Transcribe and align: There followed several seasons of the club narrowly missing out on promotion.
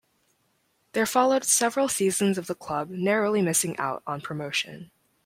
There 0.93 1.05
followed 1.05 1.43
several 1.43 1.87
seasons 1.87 2.39
of 2.39 2.47
the 2.47 2.55
club 2.55 2.89
narrowly 2.89 3.39
missing 3.43 3.77
out 3.77 4.01
on 4.07 4.19
promotion. 4.21 4.89